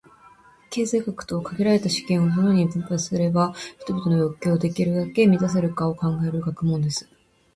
[0.71, 7.07] 経済学とは、「限られた資源を、どのように分配すれば人々の欲求をできるだけ満たせるか」を考える学問です。